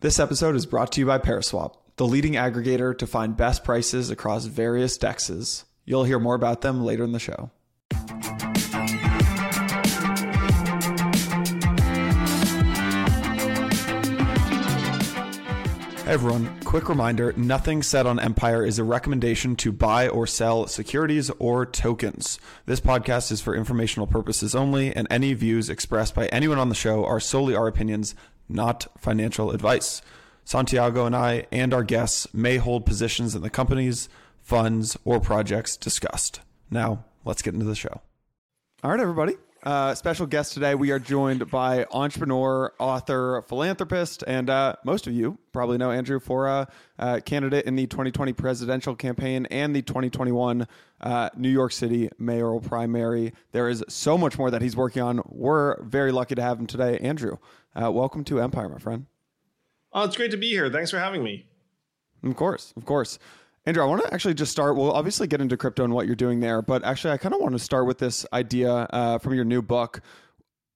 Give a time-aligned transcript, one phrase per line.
[0.00, 4.08] This episode is brought to you by Paraswap, the leading aggregator to find best prices
[4.08, 5.64] across various dexes.
[5.84, 7.50] You'll hear more about them later in the show.
[16.06, 20.66] Hey everyone, quick reminder nothing said on Empire is a recommendation to buy or sell
[20.66, 22.40] securities or tokens.
[22.64, 26.74] This podcast is for informational purposes only, and any views expressed by anyone on the
[26.74, 28.14] show are solely our opinions,
[28.50, 30.02] not financial advice.
[30.44, 34.08] Santiago and I and our guests may hold positions in the companies,
[34.42, 36.40] funds, or projects discussed.
[36.70, 38.00] Now, let's get into the show.
[38.82, 39.34] All right, everybody.
[39.62, 40.74] Uh, special guest today.
[40.74, 46.18] We are joined by entrepreneur, author, philanthropist, and uh, most of you probably know Andrew
[46.18, 50.66] for a uh candidate in the 2020 presidential campaign and the 2021
[51.02, 53.34] uh, New York City mayoral primary.
[53.52, 55.20] There is so much more that he's working on.
[55.28, 56.96] We're very lucky to have him today.
[56.98, 57.36] Andrew,
[57.74, 59.06] uh, welcome to Empire, my friend.
[59.92, 60.70] Oh, it's great to be here.
[60.70, 61.46] Thanks for having me.
[62.22, 63.18] Of course, of course.
[63.66, 64.76] Andrew, I want to actually just start.
[64.76, 67.40] We'll obviously get into crypto and what you're doing there, but actually, I kind of
[67.40, 70.00] want to start with this idea uh, from your new book,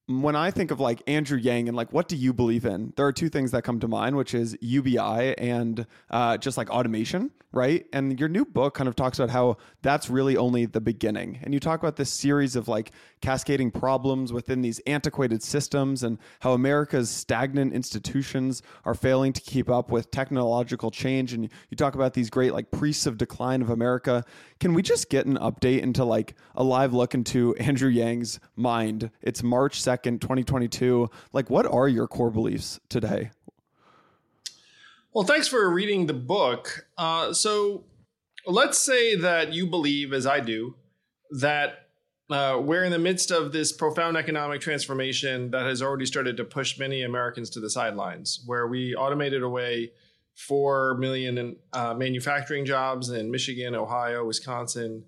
[0.06, 3.06] when I think of like Andrew Yang and like what do you believe in, there
[3.06, 7.30] are two things that come to mind, which is UBI and uh, just like automation,
[7.52, 7.86] right?
[7.91, 11.38] And your new book kind of talks about how that's really only the beginning.
[11.42, 12.91] And you talk about this series of like
[13.22, 19.70] cascading problems within these antiquated systems and how America's stagnant institutions are failing to keep
[19.70, 21.32] up with technological change.
[21.32, 24.22] And you talk about these great like priests of decline of America.
[24.60, 29.10] Can we just get an update into like a live look into Andrew Yang's mind?
[29.22, 31.11] It's March 2nd 2nd, 2022.
[31.33, 33.31] Like, what are your core beliefs today?
[35.12, 36.87] Well, thanks for reading the book.
[36.98, 37.84] Uh, so,
[38.47, 40.75] let's say that you believe, as I do,
[41.31, 41.89] that
[42.31, 46.45] uh, we're in the midst of this profound economic transformation that has already started to
[46.45, 49.92] push many Americans to the sidelines, where we automated away
[50.34, 55.05] 4 million uh, manufacturing jobs in Michigan, Ohio, Wisconsin,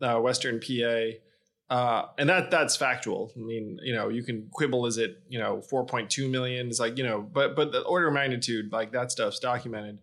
[0.00, 1.18] uh, Western PA.
[1.72, 3.32] Uh, and that that's factual.
[3.34, 6.98] I mean, you know, you can quibble is it, you know, 4.2 million is like,
[6.98, 9.98] you know, but but the order of magnitude, like that stuff's documented.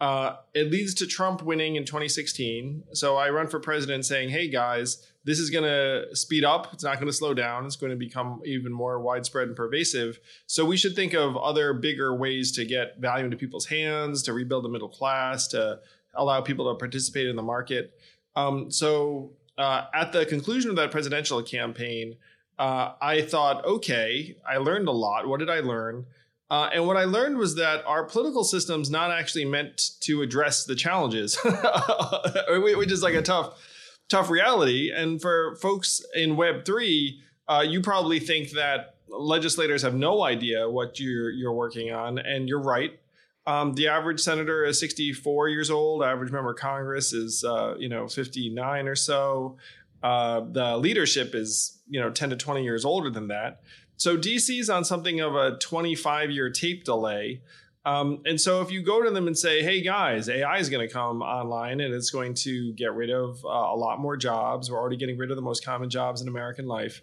[0.00, 2.82] Uh, it leads to Trump winning in 2016.
[2.94, 6.74] So I run for president saying, hey guys, this is going to speed up.
[6.74, 7.64] It's not going to slow down.
[7.64, 10.18] It's going to become even more widespread and pervasive.
[10.48, 14.32] So we should think of other bigger ways to get value into people's hands, to
[14.32, 15.78] rebuild the middle class, to
[16.14, 17.96] allow people to participate in the market.
[18.34, 22.16] Um, so uh, at the conclusion of that presidential campaign,
[22.58, 25.26] uh, I thought, okay, I learned a lot.
[25.26, 26.06] What did I learn?
[26.50, 30.64] Uh, and what I learned was that our political system's not actually meant to address
[30.64, 31.38] the challenges,
[32.48, 33.58] which is like a tough,
[34.08, 34.92] tough reality.
[34.94, 40.68] And for folks in Web three, uh, you probably think that legislators have no idea
[40.68, 42.98] what you're you're working on, and you're right.
[43.46, 46.02] Um, the average senator is 64 years old.
[46.02, 49.58] Average member of Congress is, uh, you know, 59 or so.
[50.02, 53.60] Uh, the leadership is, you know, 10 to 20 years older than that.
[53.96, 57.42] So DC is on something of a 25 year tape delay.
[57.86, 60.86] Um, and so if you go to them and say, hey guys, AI is going
[60.86, 64.70] to come online and it's going to get rid of uh, a lot more jobs,
[64.70, 67.02] we're already getting rid of the most common jobs in American life.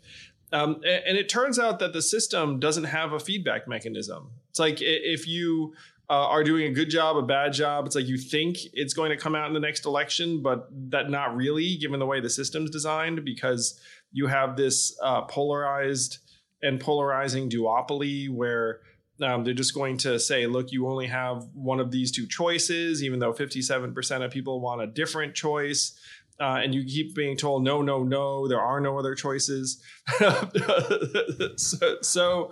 [0.51, 4.31] Um, and, and, it turns out that the system doesn't have a feedback mechanism.
[4.49, 5.73] It's like if you
[6.11, 7.85] uh, are doing a good job, a bad job.
[7.85, 11.09] It's like you think it's going to come out in the next election, but that
[11.09, 13.79] not really, given the way the system's designed, because
[14.11, 16.17] you have this uh, polarized
[16.61, 18.81] and polarizing duopoly where
[19.21, 23.01] um, they're just going to say, look, you only have one of these two choices,
[23.01, 25.97] even though 57% of people want a different choice.
[26.41, 29.81] Uh, and you keep being told, no, no, no, there are no other choices.
[31.55, 32.51] so, so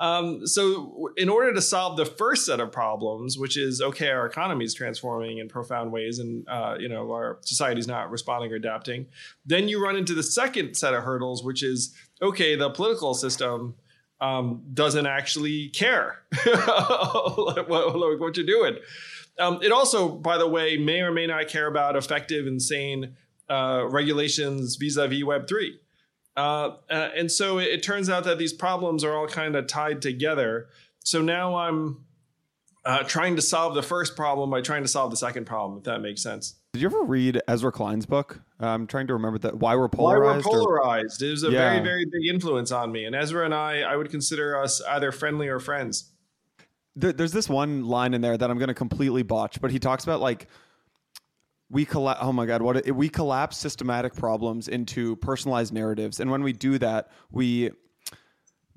[0.00, 4.26] um, so, in order to solve the first set of problems, which is okay, our
[4.26, 8.52] economy is transforming in profound ways, and uh, you know our society is not responding
[8.52, 9.06] or adapting,
[9.44, 13.74] then you run into the second set of hurdles, which is okay, the political system
[14.20, 18.76] um, doesn't actually care what, what, you're doing.
[19.38, 23.16] Um, it also, by the way, may or may not care about effective and sane
[23.48, 25.80] uh, regulations vis-a-vis Web three.
[26.38, 29.66] Uh, uh, and so it, it, turns out that these problems are all kind of
[29.66, 30.68] tied together.
[31.00, 32.04] So now I'm
[32.84, 35.84] uh, trying to solve the first problem by trying to solve the second problem, if
[35.84, 36.54] that makes sense.
[36.74, 38.40] Did you ever read Ezra Klein's book?
[38.60, 39.56] I'm trying to remember that.
[39.56, 40.46] Why we're polarized.
[40.46, 41.22] Why we're polarized.
[41.22, 41.26] Or...
[41.26, 41.72] It was a yeah.
[41.72, 43.04] very, very big influence on me.
[43.04, 46.12] And Ezra and I, I would consider us either friendly or friends.
[46.94, 50.04] There's this one line in there that I'm going to completely botch, but he talks
[50.04, 50.46] about like
[51.70, 56.42] we collapse oh my god what we collapse systematic problems into personalized narratives and when
[56.42, 57.70] we do that we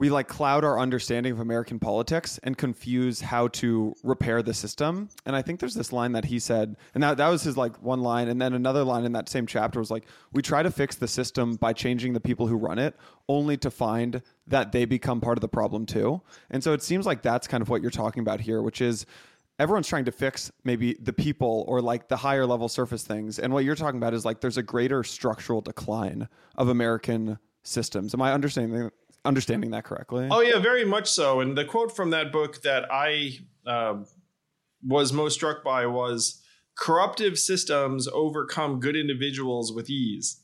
[0.01, 5.09] we like cloud our understanding of American politics and confuse how to repair the system.
[5.27, 7.79] And I think there's this line that he said, and that, that was his like
[7.83, 8.27] one line.
[8.27, 11.07] And then another line in that same chapter was like, we try to fix the
[11.07, 12.95] system by changing the people who run it,
[13.29, 16.19] only to find that they become part of the problem too.
[16.49, 19.05] And so it seems like that's kind of what you're talking about here, which is
[19.59, 23.39] everyone's trying to fix maybe the people or like the higher level surface things.
[23.39, 28.13] And what you're talking about is like there's a greater structural decline of American systems.
[28.13, 28.89] Am I understanding
[29.24, 30.27] understanding that correctly?
[30.31, 31.42] Oh yeah, very much so.
[31.42, 33.98] And the quote from that book that I uh,
[34.83, 36.42] was most struck by was
[36.77, 40.42] corruptive systems overcome good individuals with ease.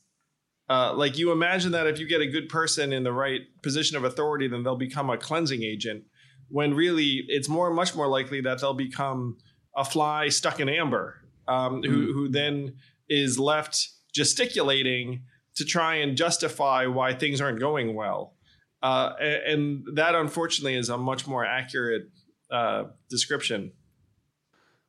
[0.70, 3.96] Uh, like you imagine that if you get a good person in the right position
[3.96, 6.04] of authority, then they'll become a cleansing agent.
[6.50, 9.38] When really, it's more, much more likely that they'll become
[9.76, 11.16] a fly stuck in amber,
[11.48, 11.86] um, mm.
[11.86, 12.76] who, who then
[13.10, 15.24] is left gesticulating
[15.56, 18.36] to try and justify why things aren't going well.
[18.82, 22.10] Uh, and, that unfortunately is a much more accurate
[22.52, 23.72] uh, description.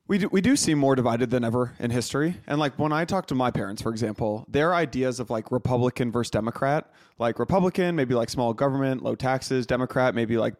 [0.07, 2.37] We do, we do seem more divided than ever in history.
[2.47, 6.11] And like when I talk to my parents, for example, their ideas of like Republican
[6.11, 10.55] versus Democrat, like Republican, maybe like small government, low taxes, Democrat, maybe like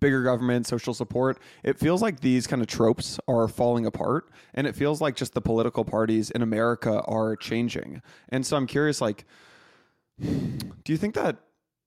[0.00, 1.38] bigger government, social support.
[1.62, 4.30] It feels like these kind of tropes are falling apart.
[4.54, 8.02] And it feels like just the political parties in America are changing.
[8.28, 9.24] And so I'm curious, like,
[10.20, 11.38] do you think that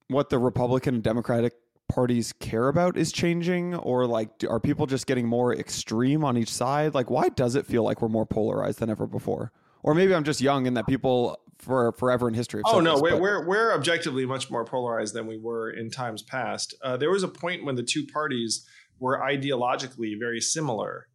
[0.08, 1.54] what the Republican and Democratic
[1.88, 6.52] parties care about is changing or like are people just getting more extreme on each
[6.52, 9.52] side like why does it feel like we're more polarized than ever before
[9.84, 13.20] or maybe i'm just young and that people for forever in history oh no we're,
[13.20, 17.24] we're, we're objectively much more polarized than we were in times past uh, there was
[17.24, 18.68] a point when the two parties
[19.00, 21.08] were ideologically very similar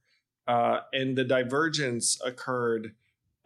[0.49, 2.93] uh, and the divergence occurred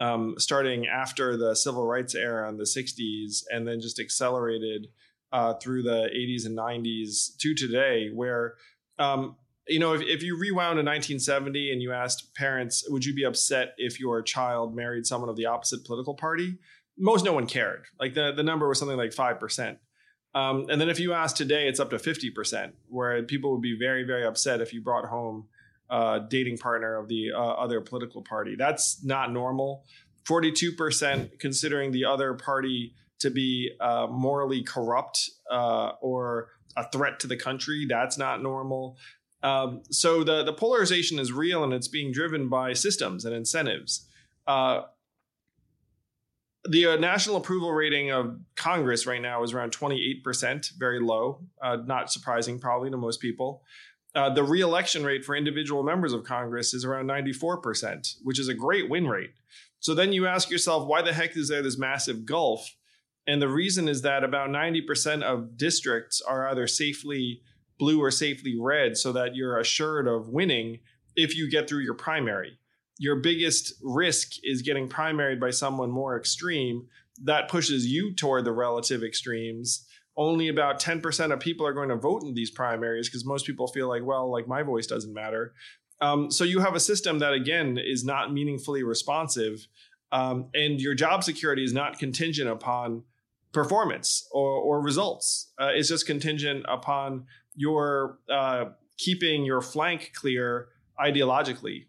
[0.00, 4.88] um, starting after the civil rights era in the 60s and then just accelerated
[5.32, 8.54] uh, through the 80s and 90s to today, where
[8.98, 9.36] um,
[9.66, 13.24] you know if, if you rewound in 1970 and you asked parents, would you be
[13.24, 16.58] upset if your child married someone of the opposite political party?
[16.96, 17.84] Most no one cared.
[17.98, 19.78] Like the the number was something like five percent.
[20.34, 23.76] Um, and then if you ask today, it's up to 50%, where people would be
[23.78, 25.46] very, very upset if you brought home
[25.88, 28.56] a dating partner of the uh, other political party.
[28.56, 29.84] That's not normal.
[30.28, 37.26] 42% considering the other party to be uh, morally corrupt uh, or a threat to
[37.26, 37.86] the country.
[37.88, 38.96] That's not normal.
[39.42, 44.08] Um, so the the polarization is real and it's being driven by systems and incentives.
[44.46, 44.82] Uh,
[46.68, 51.76] the uh, national approval rating of Congress right now is around 28%, very low, uh,
[51.84, 53.62] not surprising probably to most people.
[54.14, 58.54] Uh, the reelection rate for individual members of Congress is around 94%, which is a
[58.54, 59.32] great win rate.
[59.80, 62.74] So then you ask yourself, why the heck is there this massive gulf
[63.26, 67.40] and the reason is that about 90% of districts are either safely
[67.78, 70.78] blue or safely red, so that you're assured of winning
[71.16, 72.58] if you get through your primary.
[72.98, 76.86] Your biggest risk is getting primaried by someone more extreme.
[77.22, 79.86] That pushes you toward the relative extremes.
[80.16, 83.66] Only about 10% of people are going to vote in these primaries because most people
[83.66, 85.54] feel like, well, like my voice doesn't matter.
[86.00, 89.66] Um, so you have a system that, again, is not meaningfully responsive.
[90.12, 93.04] Um, and your job security is not contingent upon
[93.52, 95.52] performance or, or results.
[95.58, 98.66] Uh, it's just contingent upon your uh,
[98.98, 100.68] keeping your flank clear
[101.00, 101.86] ideologically.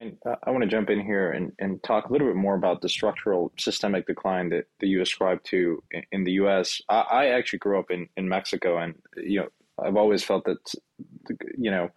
[0.00, 2.80] And I want to jump in here and, and talk a little bit more about
[2.80, 6.80] the structural systemic decline that, that you ascribe to in, in the U.S.
[6.88, 10.74] I, I, actually grew up in, in Mexico, and you know I've always felt that
[11.58, 11.90] you know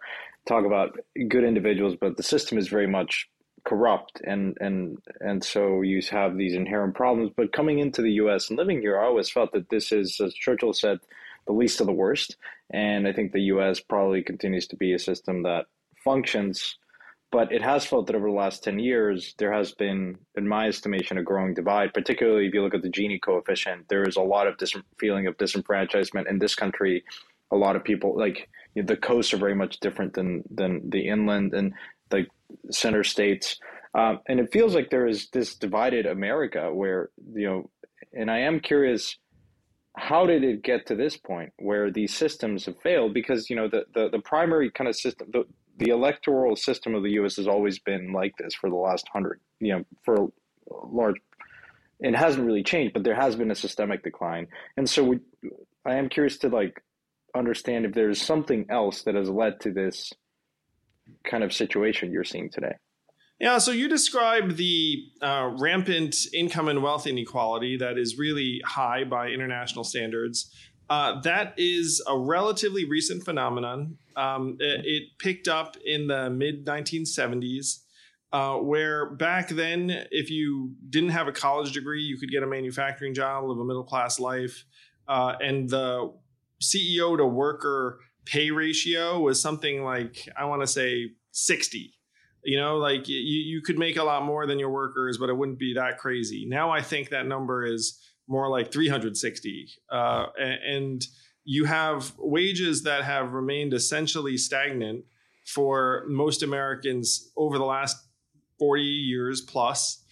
[0.46, 3.26] talk about good individuals, but the system is very much
[3.64, 8.50] corrupt and and and so you have these inherent problems but coming into the US
[8.50, 10.98] and living here I always felt that this is as Churchill said
[11.46, 12.36] the least of the worst
[12.70, 15.64] and I think the US probably continues to be a system that
[16.04, 16.76] functions
[17.34, 20.68] but it has felt that over the last 10 years there has been in my
[20.68, 24.22] estimation a growing divide particularly if you look at the Gini coefficient there is a
[24.34, 27.04] lot of dis- feeling of disenfranchisement in this country
[27.50, 30.90] a lot of people like you know, the coasts are very much different than than
[30.90, 31.74] the inland and
[32.10, 32.26] the
[32.70, 33.58] center states.
[33.94, 37.70] Um, and it feels like there is this divided America where, you know,
[38.12, 39.16] and I am curious,
[39.96, 43.14] how did it get to this point where these systems have failed?
[43.14, 45.44] Because, you know, the, the, the primary kind of system, the,
[45.76, 47.36] the electoral system of the U.S.
[47.36, 50.28] has always been like this for the last hundred, you know, for
[50.70, 51.16] large,
[52.00, 54.46] it hasn't really changed, but there has been a systemic decline.
[54.76, 55.20] And so we,
[55.84, 56.82] I am curious to like
[57.36, 60.12] understand if there's something else that has led to this
[61.24, 62.74] kind of situation you're seeing today.
[63.40, 69.02] Yeah, so you describe the uh, rampant income and wealth inequality that is really high
[69.04, 70.54] by international standards.
[70.90, 73.96] Uh, that is a relatively recent phenomenon.
[74.16, 77.80] Um, it, it, picked up in the mid 1970s,
[78.32, 82.46] uh, where back then, if you didn't have a college degree, you could get a
[82.46, 84.64] manufacturing job, live a middle class life,
[85.08, 86.12] uh, and the
[86.62, 91.92] CEO to worker pay ratio was something like I want to say 60.
[92.44, 95.36] You know, like you, you could make a lot more than your workers, but it
[95.36, 96.44] wouldn't be that crazy.
[96.46, 99.68] Now I think that number is more like 360.
[99.90, 101.06] Uh, and
[101.44, 105.04] you have wages that have remained essentially stagnant
[105.46, 107.96] for most Americans over the last
[108.58, 110.02] 40 years plus.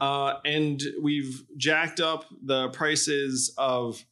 [0.00, 4.04] Uh, and we've jacked up the prices of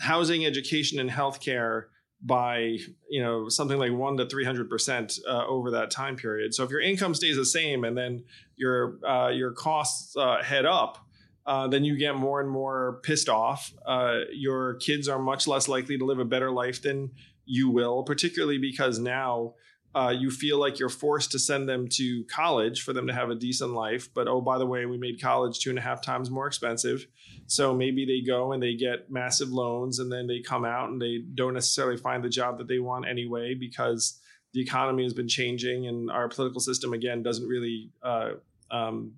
[0.00, 1.84] housing, education, and healthcare
[2.24, 2.78] by
[3.10, 6.54] you know something like one to three hundred percent uh, over that time period.
[6.54, 8.24] So if your income stays the same and then
[8.56, 11.03] your uh, your costs uh, head up,
[11.46, 13.72] uh, then you get more and more pissed off.
[13.84, 17.10] Uh, your kids are much less likely to live a better life than
[17.44, 19.54] you will, particularly because now
[19.94, 23.30] uh, you feel like you're forced to send them to college for them to have
[23.30, 24.08] a decent life.
[24.12, 27.06] But oh, by the way, we made college two and a half times more expensive.
[27.46, 31.00] So maybe they go and they get massive loans and then they come out and
[31.00, 34.18] they don't necessarily find the job that they want anyway because
[34.52, 37.90] the economy has been changing and our political system, again, doesn't really.
[38.02, 38.30] Uh,
[38.70, 39.12] um,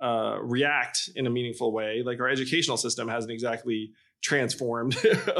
[0.00, 2.02] uh, react in a meaningful way.
[2.04, 4.96] Like our educational system hasn't exactly transformed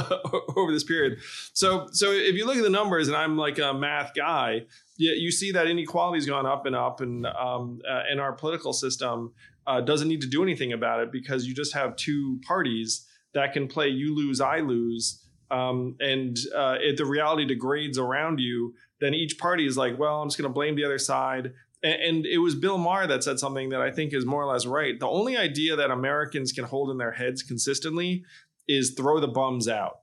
[0.57, 1.19] over this period.
[1.53, 5.31] So so if you look at the numbers, and I'm like a math guy, you
[5.31, 9.33] see that inequality's gone up and up, and um, uh, and our political system
[9.67, 13.53] uh, doesn't need to do anything about it because you just have two parties that
[13.53, 15.23] can play you lose, I lose.
[15.51, 20.21] Um, and uh, if the reality degrades around you, then each party is like, well,
[20.21, 23.39] I'm just going to blame the other side and it was Bill Maher that said
[23.39, 24.99] something that I think is more or less right.
[24.99, 28.25] The only idea that Americans can hold in their heads consistently
[28.67, 30.01] is throw the bums out.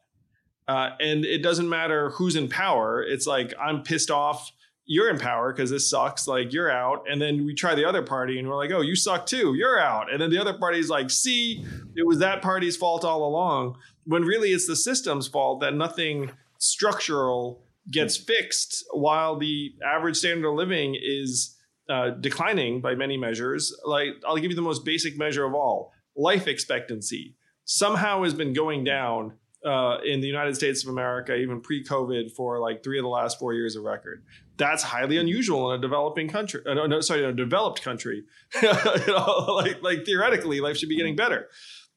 [0.67, 3.03] Uh, and it doesn't matter who's in power.
[3.03, 4.51] It's like, I'm pissed off.
[4.85, 6.27] You're in power because this sucks.
[6.27, 7.05] Like, you're out.
[7.09, 9.53] And then we try the other party and we're like, oh, you suck too.
[9.55, 10.11] You're out.
[10.11, 11.65] And then the other party's like, see,
[11.95, 13.77] it was that party's fault all along.
[14.05, 20.47] When really it's the system's fault that nothing structural gets fixed while the average standard
[20.47, 21.54] of living is
[21.89, 23.75] uh, declining by many measures.
[23.85, 28.53] Like I'll give you the most basic measure of all: life expectancy somehow has been
[28.53, 29.33] going down
[29.65, 33.39] uh, in the United States of America, even pre-COVID, for like three of the last
[33.39, 34.23] four years of record.
[34.57, 36.61] That's highly unusual in a developing country.
[36.65, 38.23] Uh, no, sorry, in a developed country.
[38.63, 41.49] like like theoretically, life should be getting better.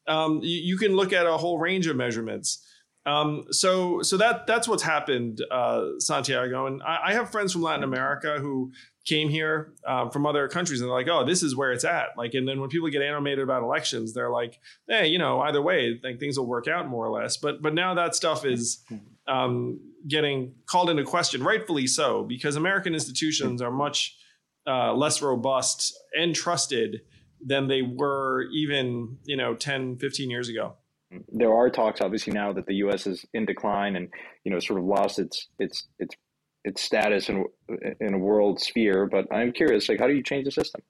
[0.06, 2.66] Um, you, you, can look at a whole range of measurements.
[3.06, 6.66] Um, so so that that's what's happened, uh, Santiago.
[6.66, 8.72] And I, I, have friends from Latin America who
[9.06, 12.08] came here um, from other countries and they're like, oh, this is where it's at.
[12.18, 15.62] Like, and then when people get animated about elections, they're like, hey, you know, either
[15.62, 17.38] way, like things will work out more or less.
[17.38, 18.84] But but now that stuff is
[19.26, 24.16] um, getting called into question, rightfully so, because American institutions are much
[24.66, 27.02] uh, less robust and trusted
[27.44, 30.74] than they were even, you know, 10, 15 years ago.
[31.28, 33.06] There are talks, obviously, now that the U.S.
[33.06, 34.08] is in decline and
[34.44, 36.14] you know sort of lost its its its
[36.64, 37.44] its status in
[38.00, 39.06] in a world sphere.
[39.06, 40.82] But I'm curious, like, how do you change the system?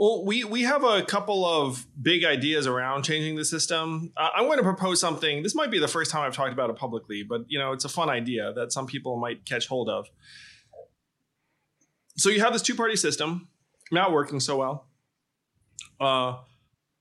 [0.00, 4.12] Well, we we have a couple of big ideas around changing the system.
[4.16, 5.42] Uh, I'm going to propose something.
[5.42, 7.84] This might be the first time I've talked about it publicly, but you know, it's
[7.84, 10.06] a fun idea that some people might catch hold of.
[12.16, 13.48] So you have this two-party system,
[13.92, 14.86] not working so well.
[16.00, 16.38] Uh,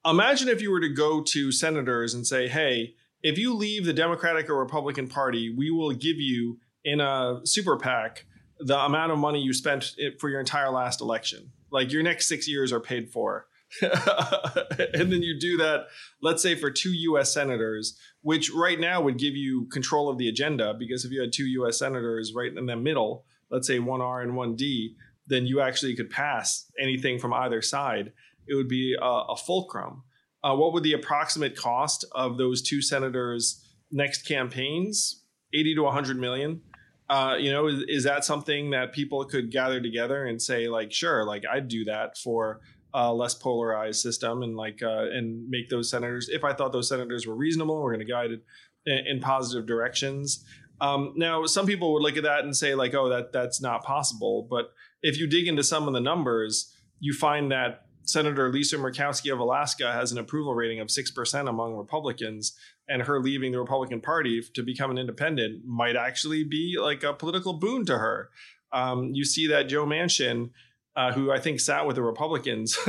[0.05, 3.93] imagine if you were to go to senators and say, "Hey, if you leave the
[3.93, 8.25] Democratic or Republican Party, we will give you in a super PAC
[8.59, 11.51] the amount of money you spent for your entire last election.
[11.71, 13.47] Like your next six years are paid for.
[13.81, 15.87] and then you do that,
[16.21, 20.27] let's say for two US senators, which right now would give you control of the
[20.27, 24.23] agenda because if you had two US senators right in the middle, let's say 1R
[24.23, 24.95] and 1D,
[25.27, 28.11] then you actually could pass anything from either side.
[28.49, 30.03] It would be a, a fulcrum.
[30.43, 35.23] Uh, what would the approximate cost of those two senators' next campaigns?
[35.53, 36.61] 80 to 100 million
[37.09, 40.93] uh, you know, is, is, that something that people could gather together and say, like,
[40.93, 42.61] sure, like I'd do that for
[42.93, 46.89] a less polarized system and like uh, and make those senators, if I thought those
[46.89, 48.43] senators were reasonable, we're going to guide it
[48.85, 50.45] in, in positive directions.
[50.81, 53.83] Um, now, some people would look at that and say, like, oh, that that's not
[53.83, 54.47] possible.
[54.49, 59.31] But if you dig into some of the numbers, you find that Senator Lisa Murkowski
[59.31, 64.01] of Alaska has an approval rating of 6% among Republicans, and her leaving the Republican
[64.01, 68.29] Party to become an independent might actually be like a political boon to her.
[68.71, 70.49] Um, you see that Joe Manchin
[70.95, 72.77] uh, who I think sat with the Republicans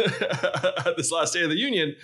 [0.96, 1.94] this last day of the Union,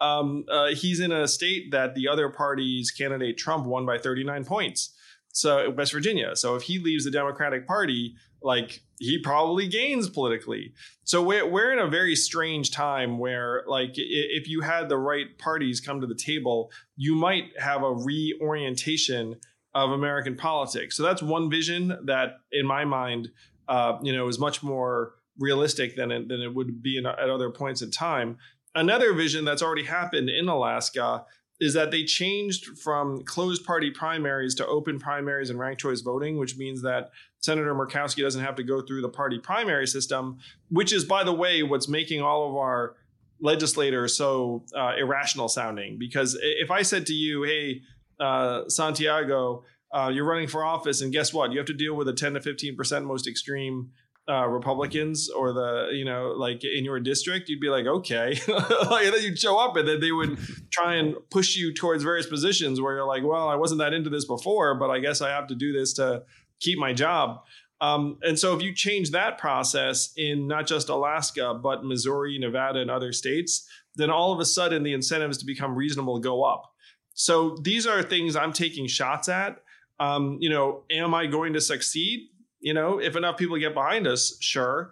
[0.00, 4.44] um, uh, he's in a state that the other party's candidate Trump won by 39
[4.44, 4.94] points.
[5.36, 6.34] So West Virginia.
[6.34, 10.72] So if he leaves the Democratic Party, like he probably gains politically.
[11.04, 15.36] So we're we're in a very strange time where like if you had the right
[15.38, 19.36] parties come to the table, you might have a reorientation
[19.74, 20.96] of American politics.
[20.96, 23.28] So that's one vision that, in my mind,
[23.68, 27.28] uh, you know, is much more realistic than it, than it would be in, at
[27.28, 28.38] other points in time.
[28.74, 31.26] Another vision that's already happened in Alaska
[31.60, 36.38] is that they changed from closed party primaries to open primaries and ranked choice voting,
[36.38, 37.10] which means that
[37.40, 40.38] Senator Murkowski doesn't have to go through the party primary system,
[40.70, 42.96] which is, by the way, what's making all of our
[43.40, 45.98] legislators so uh, irrational sounding.
[45.98, 47.82] Because if I said to you, hey,
[48.20, 51.52] uh, Santiago, uh, you're running for office, and guess what?
[51.52, 53.90] You have to deal with a 10 to 15 percent most extreme
[54.28, 59.14] uh, Republicans or the you know like in your district, you'd be like, okay, and
[59.14, 60.38] then you'd show up, and then they would
[60.70, 64.10] try and push you towards various positions where you're like, well, I wasn't that into
[64.10, 66.24] this before, but I guess I have to do this to
[66.60, 67.40] keep my job.
[67.80, 72.80] Um, and so if you change that process in not just Alaska but Missouri, Nevada,
[72.80, 76.72] and other states, then all of a sudden the incentives to become reasonable go up.
[77.14, 79.58] So these are things I'm taking shots at.
[79.98, 82.28] Um, you know, am I going to succeed?
[82.66, 84.90] You know, if enough people get behind us, sure.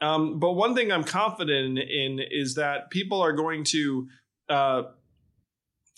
[0.00, 4.06] Um, but one thing I'm confident in is that people are going to
[4.48, 4.82] uh,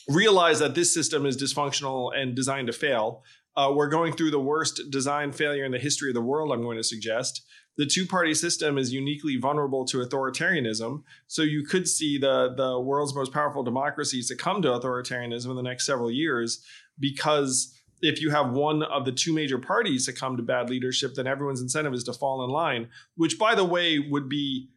[0.08, 3.24] realize that this system is dysfunctional and designed to fail.
[3.54, 6.62] Uh, we're going through the worst design failure in the history of the world, I'm
[6.62, 7.42] going to suggest.
[7.76, 11.02] The two party system is uniquely vulnerable to authoritarianism.
[11.26, 15.62] So you could see the, the world's most powerful democracies succumb to authoritarianism in the
[15.62, 16.64] next several years
[16.98, 21.26] because if you have one of the two major parties succumb to bad leadership, then
[21.26, 24.68] everyone's incentive is to fall in line, which, by the way, would be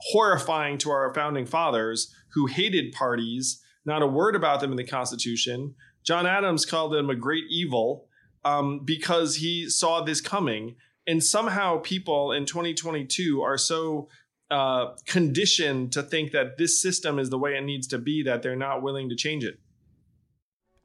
[0.00, 4.84] horrifying to our founding fathers who hated parties, not a word about them in the
[4.84, 5.74] Constitution.
[6.04, 8.08] John Adams called them a great evil
[8.44, 10.76] um, because he saw this coming.
[11.06, 14.08] And somehow people in 2022 are so
[14.50, 18.42] uh, conditioned to think that this system is the way it needs to be that
[18.42, 19.58] they're not willing to change it.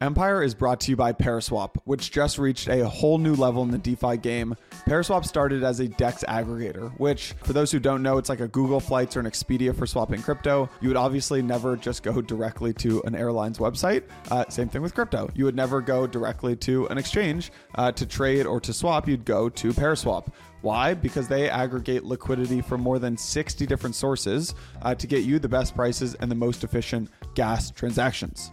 [0.01, 3.69] Empire is brought to you by Paraswap, which just reached a whole new level in
[3.69, 4.55] the DeFi game.
[4.87, 8.47] Paraswap started as a DEX aggregator, which, for those who don't know, it's like a
[8.47, 10.69] Google Flights or an Expedia for swapping crypto.
[10.79, 14.03] You would obviously never just go directly to an airline's website.
[14.31, 15.29] Uh, same thing with crypto.
[15.35, 19.05] You would never go directly to an exchange uh, to trade or to swap.
[19.05, 20.31] You'd go to Paraswap.
[20.61, 20.93] Why?
[20.93, 25.49] Because they aggregate liquidity from more than 60 different sources uh, to get you the
[25.49, 28.51] best prices and the most efficient gas transactions.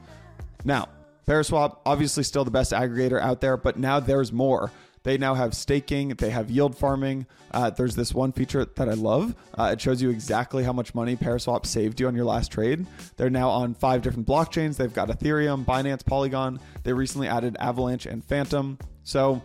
[0.64, 0.88] Now,
[1.26, 4.70] Paraswap, obviously still the best aggregator out there, but now there's more.
[5.02, 7.26] They now have staking, they have yield farming.
[7.52, 9.36] Uh, there's this one feature that I love.
[9.56, 12.86] Uh, it shows you exactly how much money Paraswap saved you on your last trade.
[13.16, 14.76] They're now on five different blockchains.
[14.76, 16.58] They've got Ethereum, Binance, Polygon.
[16.82, 18.78] They recently added Avalanche and Fantom.
[19.04, 19.42] So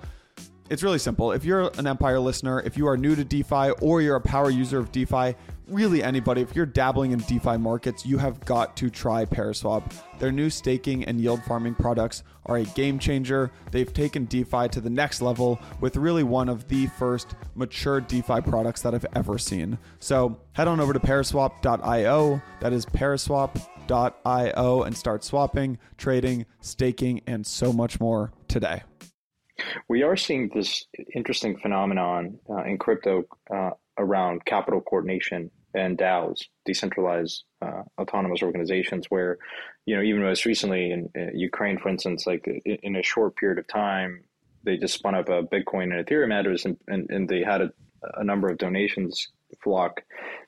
[0.71, 1.31] it's really simple.
[1.31, 4.49] If you're an Empire listener, if you are new to DeFi or you're a power
[4.49, 5.35] user of DeFi,
[5.71, 9.93] really anybody, if you're dabbling in DeFi markets, you have got to try Paraswap.
[10.19, 13.51] Their new staking and yield farming products are a game changer.
[13.71, 18.41] They've taken DeFi to the next level with really one of the first mature DeFi
[18.41, 19.77] products that I've ever seen.
[19.99, 22.41] So head on over to paraswap.io.
[22.59, 28.83] That is paraswap.io and start swapping, trading, staking, and so much more today.
[29.87, 36.43] We are seeing this interesting phenomenon uh, in crypto uh, around capital coordination and DAOs,
[36.65, 39.37] decentralized uh, autonomous organizations, where
[39.85, 43.35] you know even most recently in, in Ukraine, for instance, like in, in, a short
[43.35, 44.23] period of time,
[44.63, 47.71] they just spun up a Bitcoin and Ethereum address, and, and, and they had a,
[48.15, 49.29] a, number of donations
[49.63, 50.01] flock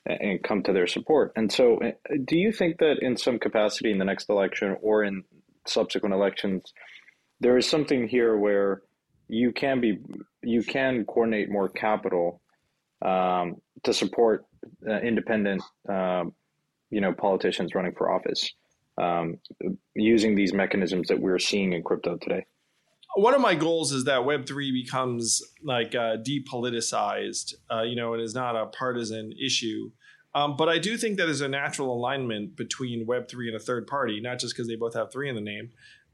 [0.05, 1.33] and come to their support.
[1.35, 1.91] And so, uh,
[2.25, 5.23] do you think that in some capacity in the next election or in
[5.65, 6.73] subsequent elections,
[7.39, 8.81] there is something here where
[9.27, 9.99] you can be
[10.41, 12.41] you can coordinate more capital
[13.03, 14.45] um, to support
[14.87, 16.33] uh, independent, um,
[16.89, 18.53] you know, politicians running for office
[18.97, 19.39] um,
[19.95, 22.45] using these mechanisms that we're seeing in crypto today.
[23.15, 28.13] One of my goals is that Web three becomes like uh, depoliticized, uh, you know,
[28.13, 29.91] and is not a partisan issue.
[30.35, 33.59] Um, but I do think that there's a natural alignment between Web three and a
[33.59, 35.69] third party, not just because they both have three in the name,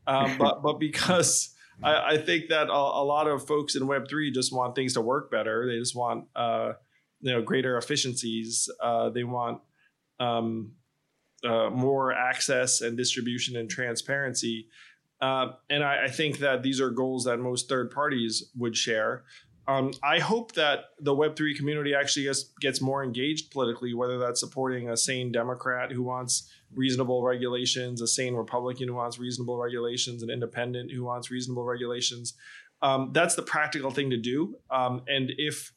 [0.08, 4.10] um, but but because I, I think that a, a, lot of folks in Web
[4.10, 5.66] three just want things to work better.
[5.66, 6.74] They just want uh,
[7.22, 8.70] you know greater efficiencies.
[8.82, 9.62] Uh, they want
[10.20, 10.72] um,
[11.44, 14.68] uh, more access and distribution and transparency.
[15.22, 19.24] Uh, and I, I, think that these are goals that most third parties would share.
[19.68, 24.40] Um, I hope that the Web3 community actually gets, gets more engaged politically, whether that's
[24.40, 30.24] supporting a sane Democrat who wants reasonable regulations, a sane Republican who wants reasonable regulations,
[30.24, 32.34] an independent who wants reasonable regulations.
[32.82, 34.56] Um, that's the practical thing to do.
[34.72, 35.72] Um, and if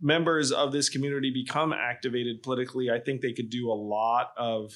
[0.00, 4.72] members of this community become activated politically, I think they could do a lot of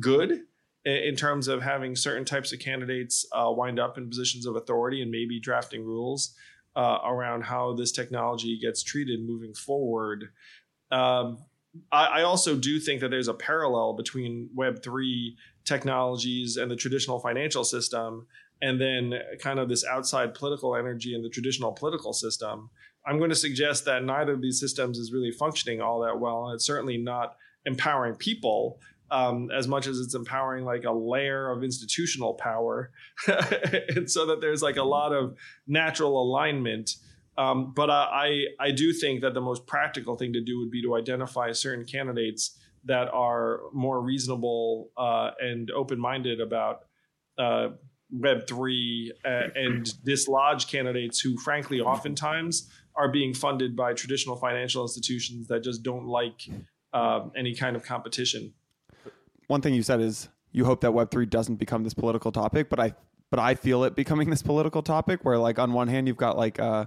[0.00, 0.42] good
[0.84, 5.02] in terms of having certain types of candidates uh, wind up in positions of authority
[5.02, 6.34] and maybe drafting rules
[6.76, 10.30] uh, around how this technology gets treated moving forward.
[10.90, 11.38] Um,
[11.92, 17.18] I, I, also do think that there's a parallel between Web3 technologies and the traditional
[17.18, 18.26] financial system,
[18.62, 22.70] and then kind of this outside political energy and the traditional political system.
[23.08, 26.46] I'm going to suggest that neither of these systems is really functioning all that well,
[26.46, 31.50] and it's certainly not empowering people um, as much as it's empowering like a layer
[31.50, 32.90] of institutional power,
[33.26, 36.96] and so that there's like a lot of natural alignment.
[37.38, 40.82] Um, but I I do think that the most practical thing to do would be
[40.82, 46.80] to identify certain candidates that are more reasonable uh, and open minded about
[47.38, 47.68] uh,
[48.10, 54.82] Web three uh, and dislodge candidates who, frankly, oftentimes are being funded by traditional financial
[54.82, 56.48] institutions that just don't like
[56.92, 58.52] uh, any kind of competition.
[59.46, 62.68] One thing you said is you hope that Web three doesn't become this political topic,
[62.68, 62.94] but I
[63.30, 66.36] but I feel it becoming this political topic where like on one hand you've got
[66.36, 66.86] like uh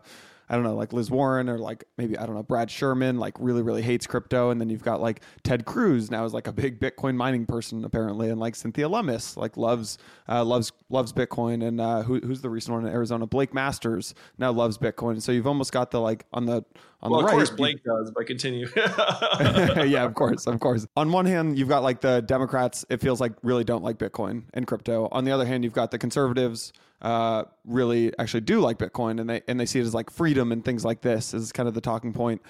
[0.51, 3.35] I don't know, like Liz Warren or like maybe I don't know Brad Sherman, like
[3.39, 6.51] really really hates crypto, and then you've got like Ted Cruz now is like a
[6.51, 11.65] big Bitcoin mining person apparently, and like Cynthia Lummis like loves uh, loves loves Bitcoin,
[11.65, 15.31] and uh, who, who's the recent one in Arizona, Blake Masters now loves Bitcoin, so
[15.31, 16.65] you've almost got the like on the
[17.01, 17.31] on well, the right.
[17.31, 18.67] Of course, Blake does, but continue.
[18.75, 20.85] yeah, of course, of course.
[20.97, 22.83] On one hand, you've got like the Democrats.
[22.89, 25.07] It feels like really don't like Bitcoin and crypto.
[25.13, 29.29] On the other hand, you've got the conservatives uh, really actually do like Bitcoin and
[29.29, 31.73] they and they see it as like freedom and things like this is kind of
[31.73, 32.41] the talking point.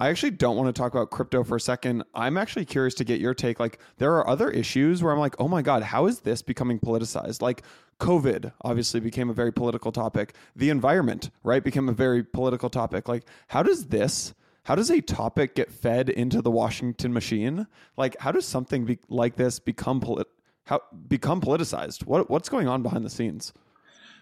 [0.00, 2.04] I actually don't want to talk about crypto for a second.
[2.14, 3.60] I'm actually curious to get your take.
[3.60, 6.80] Like, there are other issues where I'm like, oh my God, how is this becoming
[6.80, 7.42] politicized?
[7.42, 7.64] Like,
[7.98, 10.32] COVID obviously became a very political topic.
[10.56, 13.08] The environment, right, became a very political topic.
[13.08, 14.32] Like, how does this,
[14.62, 17.66] how does a topic get fed into the Washington machine?
[17.98, 20.28] Like, how does something be, like this become polit-
[20.64, 22.06] how become politicized?
[22.06, 23.52] What what's going on behind the scenes?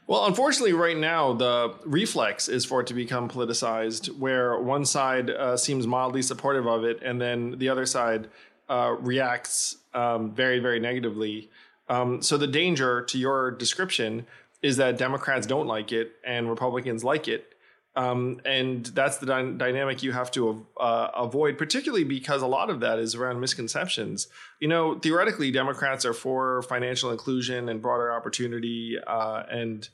[0.09, 5.29] Well, unfortunately, right now, the reflex is for it to become politicized, where one side
[5.29, 8.29] uh, seems mildly supportive of it, and then the other side
[8.71, 11.51] uh, reacts um, very, very negatively.
[11.91, 14.27] Um, so, the danger to your description
[14.63, 17.53] is that Democrats don't like it and Republicans like it.
[17.99, 22.71] Um, and that's the dy- dynamic you have to uh, avoid, particularly because a lot
[22.71, 24.29] of that is around misconceptions.
[24.61, 29.89] You know, theoretically, Democrats are for financial inclusion and broader opportunity uh, and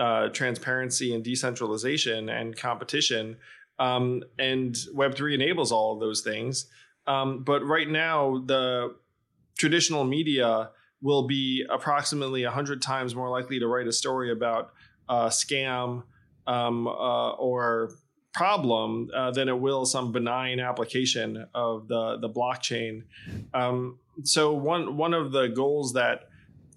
[0.00, 3.36] uh, transparency and decentralization and competition.
[3.78, 6.66] Um, and Web3 enables all of those things.
[7.06, 8.96] Um, but right now, the
[9.56, 14.72] traditional media will be approximately 100 times more likely to write a story about
[15.08, 16.02] a scam
[16.46, 17.90] um, uh, or
[18.32, 23.04] problem uh, than it will some benign application of the the blockchain.
[23.54, 26.28] Um, so one one of the goals that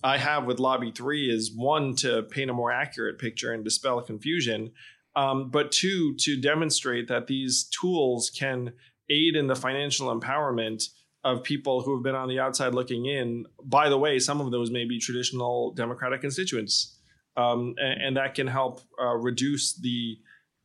[0.04, 4.02] I have with Lobby Three is one to paint a more accurate picture and dispel
[4.02, 4.72] confusion,
[5.16, 8.74] um, but two to demonstrate that these tools can
[9.10, 10.84] aid in the financial empowerment
[11.24, 13.46] of people who have been on the outside looking in.
[13.64, 16.97] By the way, some of those may be traditional Democratic constituents
[17.38, 20.18] um, and, and, that can help uh, reduce the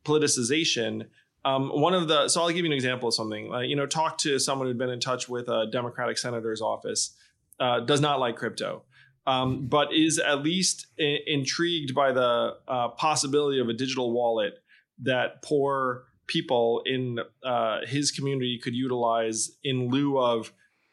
[0.03, 1.05] politicization.
[1.45, 3.53] Um, one of the so I'll give you an example of something.
[3.53, 7.15] Uh, you know, talk to someone who'd been in touch with a Democratic senator's office.
[7.59, 8.81] Uh, does not like crypto,
[9.27, 14.63] um, but is at least I- intrigued by the uh, possibility of a digital wallet
[15.03, 20.51] that poor people in uh, his community could utilize in lieu of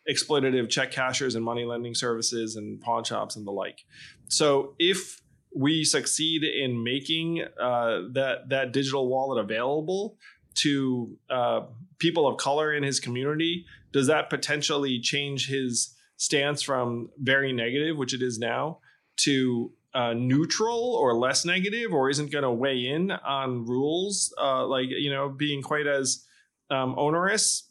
[0.09, 3.85] exploitative check cashers and money lending services and pawn shops and the like.
[4.29, 5.23] So if
[5.55, 10.17] we succeed in making uh, that that digital wallet available
[10.55, 11.63] to uh,
[11.99, 17.97] people of color in his community, does that potentially change his stance from very negative,
[17.97, 18.79] which it is now,
[19.17, 24.65] to uh, neutral or less negative, or isn't going to weigh in on rules uh,
[24.67, 26.25] like you know being quite as
[26.71, 27.67] um, onerous?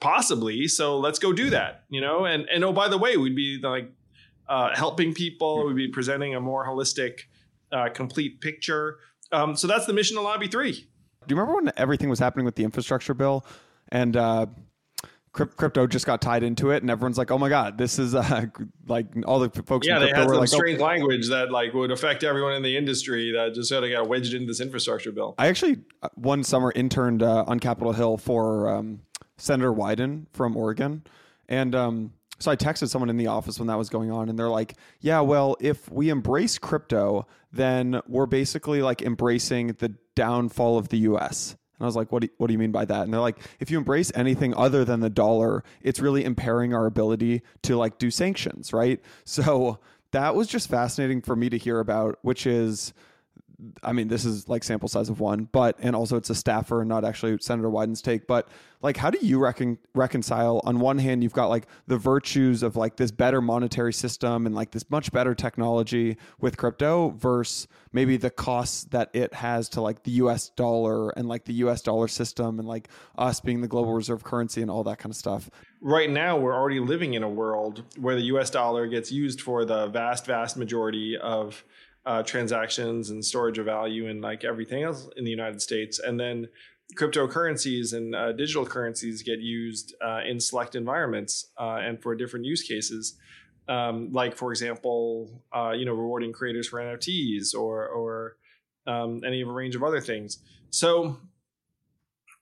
[0.00, 0.68] Possibly.
[0.68, 1.84] So let's go do that.
[1.90, 3.92] You know, and and oh by the way, we'd be like
[4.48, 5.66] uh, helping people.
[5.66, 7.20] We'd be presenting a more holistic,
[7.72, 8.98] uh, complete picture.
[9.32, 10.72] Um, so that's the mission of Lobby Three.
[10.72, 13.44] Do you remember when everything was happening with the infrastructure bill
[13.90, 14.46] and uh,
[15.32, 18.46] crypto just got tied into it, and everyone's like, "Oh my god, this is uh,
[18.86, 20.84] like all the folks." Yeah, they had some like, strange oh.
[20.84, 24.34] language that like would affect everyone in the industry that just sort of got wedged
[24.34, 25.34] into this infrastructure bill.
[25.38, 29.00] I actually uh, one summer interned uh, on Capitol Hill for um,
[29.36, 31.04] Senator Wyden from Oregon,
[31.48, 34.38] and um, so I texted someone in the office when that was going on, and
[34.38, 40.78] they're like, "Yeah, well, if we embrace crypto, then we're basically like embracing the downfall
[40.78, 42.84] of the U.S." And I was like, what do, you, what do you mean by
[42.86, 43.02] that?
[43.02, 46.86] And they're like, if you embrace anything other than the dollar, it's really impairing our
[46.86, 49.00] ability to like do sanctions, right?
[49.24, 49.78] So
[50.10, 52.92] that was just fascinating for me to hear about, which is
[53.82, 56.80] I mean, this is like sample size of one, but and also it's a staffer
[56.80, 58.28] and not actually Senator Wyden's take.
[58.28, 58.48] But
[58.82, 60.60] like, how do you recon- reconcile?
[60.64, 64.54] On one hand, you've got like the virtues of like this better monetary system and
[64.54, 69.80] like this much better technology with crypto, versus maybe the costs that it has to
[69.80, 70.50] like the U.S.
[70.50, 71.82] dollar and like the U.S.
[71.82, 75.16] dollar system and like us being the global reserve currency and all that kind of
[75.16, 75.50] stuff.
[75.80, 78.50] Right now, we're already living in a world where the U.S.
[78.50, 81.64] dollar gets used for the vast, vast majority of
[82.08, 85.98] uh, transactions and storage of value and like everything else in the United States.
[85.98, 86.48] And then
[86.94, 92.46] cryptocurrencies and uh, digital currencies get used uh, in select environments uh, and for different
[92.46, 93.18] use cases.
[93.68, 98.36] Um, like, for example, uh, you know, rewarding creators for NFTs or, or
[98.86, 100.38] um, any of a range of other things.
[100.70, 101.18] So,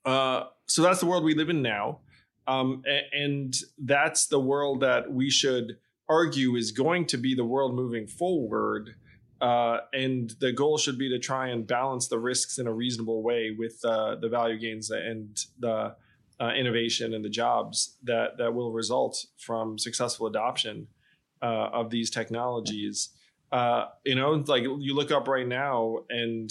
[0.05, 1.98] uh, so that's the world we live in now.
[2.46, 7.74] Um, and that's the world that we should argue is going to be the world
[7.74, 8.94] moving forward
[9.40, 13.22] uh, and the goal should be to try and balance the risks in a reasonable
[13.22, 15.94] way with uh, the value gains and the
[16.40, 20.87] uh, innovation and the jobs that that will result from successful adoption
[21.42, 23.11] uh, of these technologies.
[23.53, 26.51] Uh, you know, like you look up right now, and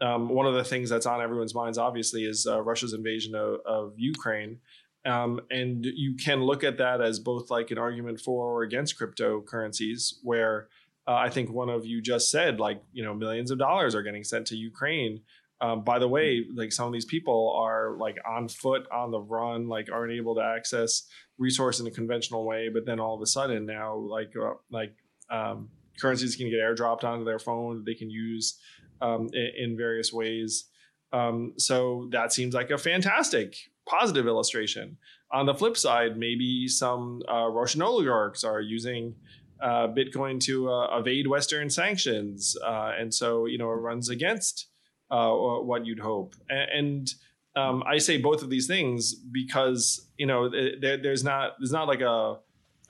[0.00, 3.60] um, one of the things that's on everyone's minds, obviously, is uh, Russia's invasion of,
[3.64, 4.58] of Ukraine.
[5.06, 8.98] Um, and you can look at that as both like an argument for or against
[8.98, 10.68] cryptocurrencies, where
[11.06, 14.02] uh, I think one of you just said, like, you know, millions of dollars are
[14.02, 15.20] getting sent to Ukraine.
[15.60, 19.20] Um, by the way, like some of these people are like on foot, on the
[19.20, 21.06] run, like aren't able to access
[21.38, 22.68] resource in a conventional way.
[22.72, 24.94] But then all of a sudden now, like, uh, like
[25.30, 25.68] um,
[26.00, 27.84] currencies can get airdropped onto their phone.
[27.84, 28.58] They can use
[29.00, 30.64] um, in, in, various ways.
[31.12, 34.96] Um, so that seems like a fantastic positive illustration.
[35.32, 39.14] On the flip side, maybe some uh, Russian oligarchs are using
[39.60, 44.68] uh, Bitcoin to uh, evade Western sanctions, uh, and so you know it runs against
[45.10, 46.34] uh, what you'd hope.
[46.48, 47.12] And,
[47.56, 51.86] um, I say both of these things because you know there, there's not there's not
[51.86, 52.38] like a,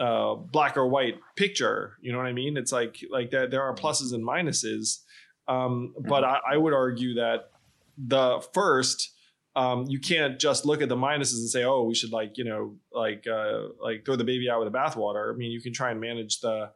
[0.01, 1.99] a, black or white picture.
[2.01, 2.57] You know what I mean?
[2.57, 5.01] It's like like there, there are pluses and minuses,
[5.49, 7.51] um, but I, I would argue that
[7.99, 9.14] the first
[9.57, 12.45] um, you can't just look at the minuses and say, oh, we should like you
[12.45, 15.33] know like uh, like throw the baby out with the bathwater.
[15.33, 16.71] I mean, you can try and manage the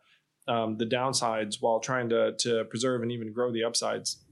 [0.47, 4.25] um, the downsides while trying to to preserve and even grow the upsides.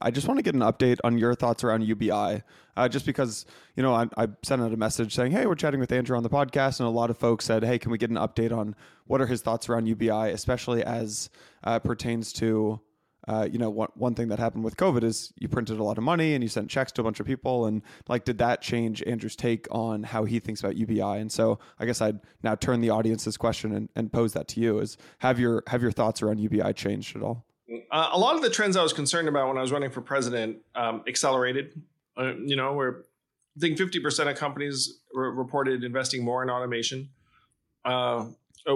[0.00, 2.42] I just want to get an update on your thoughts around UBI,
[2.76, 5.80] uh, just because you know I, I, sent out a message saying, "Hey, we're chatting
[5.80, 8.10] with Andrew on the podcast," and a lot of folks said, "Hey, can we get
[8.10, 11.30] an update on what are his thoughts around UBI, especially as
[11.64, 12.80] uh, pertains to
[13.28, 15.98] uh, you know, one, one thing that happened with COVID is you printed a lot
[15.98, 17.66] of money and you sent checks to a bunch of people.
[17.66, 21.00] And like, did that change Andrew's take on how he thinks about UBI?
[21.00, 24.60] And so I guess I'd now turn the audience's question and, and pose that to
[24.60, 27.44] you is have your, have your thoughts around UBI changed at all?
[27.90, 30.00] Uh, a lot of the trends I was concerned about when I was running for
[30.00, 31.82] president um, accelerated.
[32.16, 33.02] Uh, you know, where
[33.56, 37.10] I think 50% of companies re- reported investing more in automation.
[37.84, 38.26] Uh,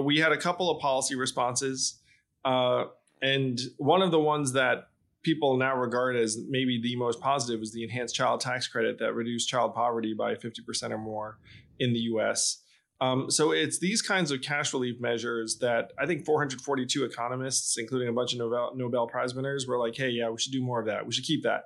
[0.03, 1.99] we had a couple of policy responses.
[2.45, 2.85] Uh,
[3.21, 4.87] and one of the ones that
[5.23, 9.13] people now regard as maybe the most positive is the enhanced child tax credit that
[9.13, 11.37] reduced child poverty by 50% or more
[11.79, 12.63] in the US.
[13.01, 18.07] Um, so it's these kinds of cash relief measures that I think 442 economists, including
[18.07, 20.79] a bunch of Nobel, Nobel Prize winners, were like, hey, yeah, we should do more
[20.79, 21.05] of that.
[21.05, 21.65] We should keep that.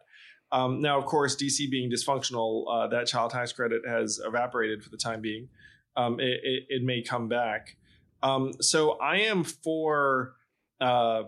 [0.52, 4.90] Um, now, of course, DC being dysfunctional, uh, that child tax credit has evaporated for
[4.90, 5.50] the time being.
[5.98, 7.78] Um, it, it, it, may come back.
[8.22, 10.36] Um, so I am for
[10.82, 11.24] uh,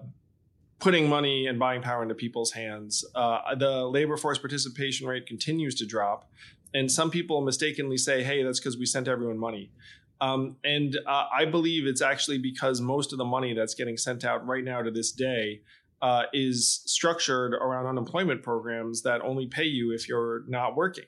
[0.79, 3.03] putting money and buying power into people's hands.
[3.15, 6.29] Uh, the labor force participation rate continues to drop,
[6.73, 9.71] and some people mistakenly say, "Hey, that's because we sent everyone money."
[10.19, 14.25] Um, and uh, I believe it's actually because most of the money that's getting sent
[14.25, 15.61] out right now to this day
[16.01, 21.05] uh, is structured around unemployment programs that only pay you if you're not working.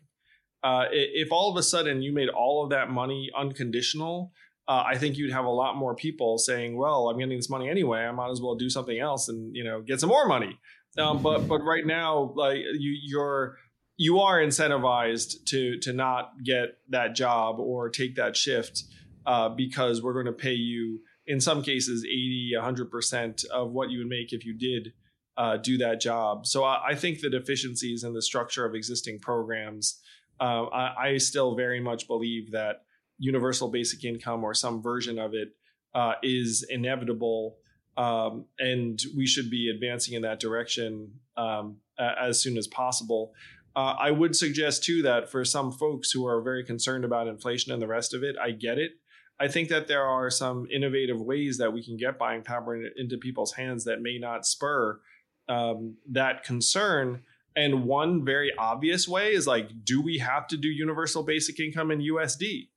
[0.63, 4.31] Uh, if all of a sudden you made all of that money unconditional,
[4.69, 7.67] uh, I think you'd have a lot more people saying, "Well, I'm getting this money
[7.67, 8.01] anyway.
[8.01, 10.59] I might as well do something else and you know get some more money."
[10.97, 13.57] Um, but but right now, like you, you're
[13.97, 18.83] you are incentivized to to not get that job or take that shift
[19.25, 23.99] uh, because we're going to pay you in some cases 80 100% of what you
[23.99, 24.93] would make if you did
[25.37, 29.19] uh, do that job so I, I, think the deficiencies in the structure of existing
[29.19, 30.01] programs
[30.41, 32.81] uh, I, I, still very much believe that
[33.19, 35.49] universal basic income or some version of it
[35.93, 37.57] uh, is inevitable
[37.97, 43.33] um, and we should be advancing in that direction um, as soon as possible
[43.75, 47.71] uh, I would suggest too that for some folks who are very concerned about inflation
[47.71, 48.91] and the rest of it, I get it.
[49.39, 53.17] I think that there are some innovative ways that we can get buying power into
[53.17, 54.99] people's hands that may not spur
[55.47, 57.21] um, that concern.
[57.55, 61.91] And one very obvious way is like, do we have to do universal basic income
[61.91, 62.67] in USD?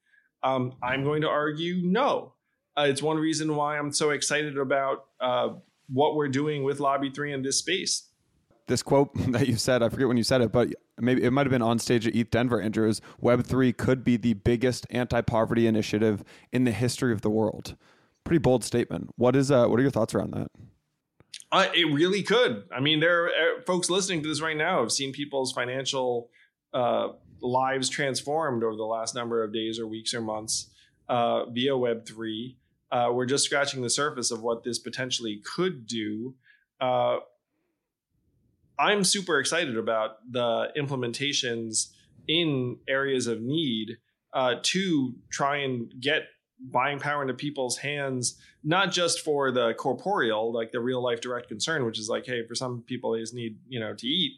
[0.43, 2.35] Um, I'm going to argue no.
[2.77, 5.51] Uh, it's one reason why I'm so excited about uh,
[5.89, 8.09] what we're doing with Lobby 3 in this space
[8.67, 11.47] this quote that you said, I forget when you said it, but maybe it might
[11.47, 15.67] have been on stage at ETH Denver, Andrew, is Web3 could be the biggest anti-poverty
[15.67, 17.77] initiative in the history of the world.
[18.25, 19.11] Pretty bold statement.
[19.17, 20.49] What is uh, what are your thoughts around that?
[21.51, 22.65] Uh, it really could.
[22.75, 26.31] I mean, there are uh, folks listening to this right now have seen people's financial
[26.73, 27.09] uh,
[27.43, 30.71] lives transformed over the last number of days or weeks or months
[31.09, 32.57] uh, via Web3.
[32.91, 36.35] Uh, we're just scratching the surface of what this potentially could do.
[36.81, 37.19] Uh,
[38.79, 41.89] I'm super excited about the implementations
[42.29, 43.99] in areas of need
[44.33, 46.23] uh, to try and get
[46.71, 51.49] buying power into people's hands, not just for the corporeal, like the real life direct
[51.49, 54.33] concern, which is like, hey, for some people they just need you know to eat,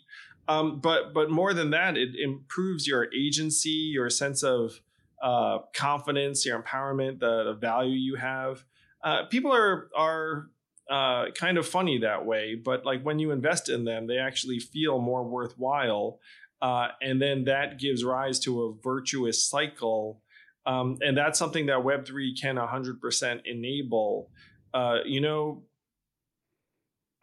[0.49, 4.81] um, but but more than that, it improves your agency, your sense of
[5.23, 8.65] uh, confidence, your empowerment, the, the value you have.
[9.03, 10.49] Uh, people are are
[10.91, 14.59] uh, kind of funny that way, but like when you invest in them, they actually
[14.59, 16.19] feel more worthwhile.
[16.61, 20.23] Uh, and then that gives rise to a virtuous cycle.
[20.67, 24.31] Um, and that's something that Web3 can 100% enable.
[24.73, 25.63] Uh, you know,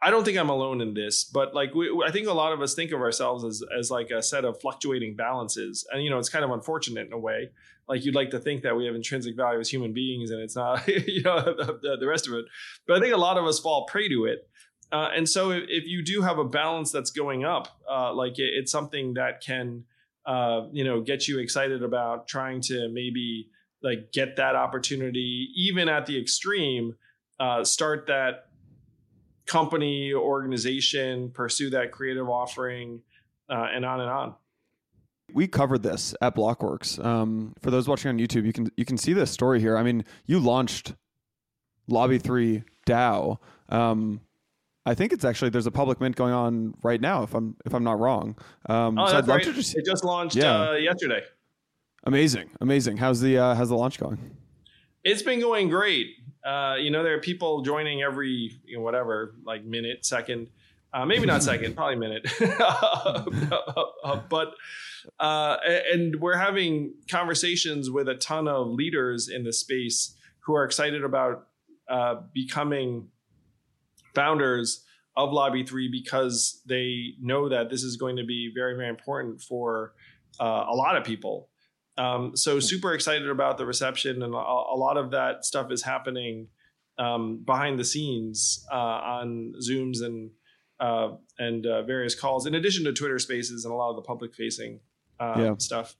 [0.04, 2.60] I don't think I'm alone in this, but like we, I think a lot of
[2.60, 6.18] us think of ourselves as as like a set of fluctuating balances, and you know
[6.18, 7.50] it's kind of unfortunate in a way.
[7.88, 10.56] Like you'd like to think that we have intrinsic value as human beings, and it's
[10.56, 12.46] not you know the, the rest of it.
[12.86, 14.48] But I think a lot of us fall prey to it.
[14.90, 18.38] Uh, and so if, if, you do have a balance that's going up, uh, like
[18.38, 19.84] it, it's something that can
[20.26, 23.48] uh, you know get you excited about trying to maybe
[23.84, 26.96] like get that opportunity, even at the extreme.
[27.40, 28.46] Uh, start that
[29.46, 33.02] company, organization, pursue that creative offering,
[33.48, 34.34] uh, and on and on.
[35.32, 37.02] We covered this at Blockworks.
[37.02, 39.76] Um, for those watching on YouTube, you can you can see this story here.
[39.76, 40.94] I mean, you launched
[41.88, 43.38] Lobby Three DAO.
[43.68, 44.20] Um,
[44.84, 47.22] I think it's actually there's a public mint going on right now.
[47.22, 48.36] If I'm if I'm not wrong.
[48.68, 49.42] Um, oh, so right.
[49.42, 50.70] Just, it just launched yeah.
[50.70, 51.22] uh, yesterday.
[52.04, 52.96] Amazing, amazing.
[52.96, 54.18] How's the uh, how's the launch going?
[55.04, 56.08] It's been going great.
[56.44, 60.48] Uh, you know, there are people joining every you know, whatever, like minute, second,
[60.92, 62.26] uh, maybe not second, probably minute.
[64.28, 64.54] but
[65.18, 65.56] uh,
[65.92, 71.04] and we're having conversations with a ton of leaders in the space who are excited
[71.04, 71.48] about
[71.88, 73.08] uh, becoming
[74.14, 74.84] founders
[75.16, 79.42] of Lobby Three because they know that this is going to be very, very important
[79.42, 79.92] for
[80.40, 81.48] uh, a lot of people.
[81.98, 85.82] Um, so super excited about the reception, and a, a lot of that stuff is
[85.82, 86.48] happening
[86.98, 90.30] um, behind the scenes uh, on Zooms and
[90.80, 94.02] uh, and uh, various calls, in addition to Twitter Spaces and a lot of the
[94.02, 94.80] public facing
[95.20, 95.54] um, yeah.
[95.58, 95.96] stuff.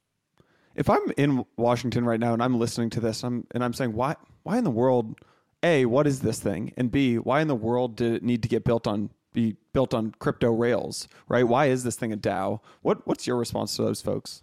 [0.75, 3.93] If I'm in Washington right now and I'm listening to this, I'm and I'm saying,
[3.93, 5.19] why why in the world?
[5.61, 6.73] A, what is this thing?
[6.75, 9.93] And B, why in the world did it need to get built on be built
[9.93, 11.07] on crypto rails?
[11.29, 11.47] Right?
[11.47, 12.59] Why is this thing a DAO?
[12.81, 14.41] What what's your response to those folks?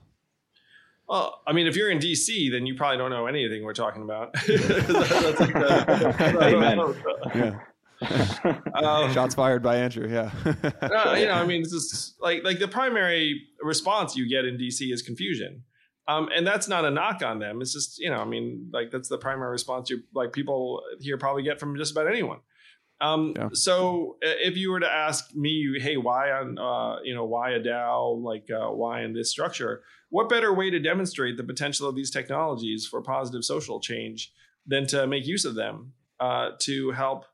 [1.11, 4.05] Well, I mean, if you're in DC, then you probably don't know anything we're talking
[4.05, 4.33] about.
[6.41, 6.79] Amen.
[7.35, 7.59] yeah.
[8.75, 10.09] um, Shots fired by Andrew.
[10.09, 10.31] Yeah.
[10.47, 14.57] uh, you know, I mean, it's just like like the primary response you get in
[14.57, 15.65] DC is confusion,
[16.07, 17.61] um, and that's not a knock on them.
[17.61, 21.19] It's just you know, I mean, like that's the primary response you like people here
[21.19, 22.39] probably get from just about anyone.
[23.01, 23.49] Um, yeah.
[23.53, 27.61] So if you were to ask me, hey, why on uh, you know why a
[27.61, 29.83] DAO, like uh, why in this structure?
[30.11, 34.33] What better way to demonstrate the potential of these technologies for positive social change
[34.67, 37.25] than to make use of them uh, to help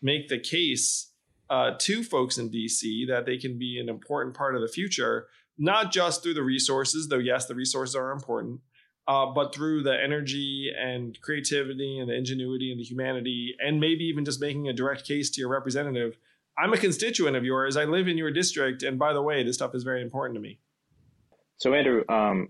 [0.00, 1.12] make the case
[1.50, 5.26] uh, to folks in DC that they can be an important part of the future,
[5.58, 8.60] not just through the resources, though yes, the resources are important,
[9.08, 14.04] uh, but through the energy and creativity and the ingenuity and the humanity, and maybe
[14.04, 16.16] even just making a direct case to your representative.
[16.56, 17.76] I'm a constituent of yours.
[17.76, 20.40] I live in your district, and by the way, this stuff is very important to
[20.40, 20.58] me.
[21.56, 22.48] So Andrew, um,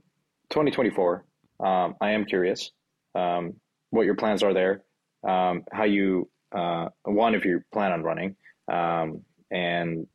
[0.50, 1.24] 2024.
[1.60, 2.70] Um, I am curious
[3.14, 3.54] um,
[3.90, 4.84] what your plans are there,
[5.26, 8.36] um, how you uh, one if you plan on running,
[8.70, 10.06] um, and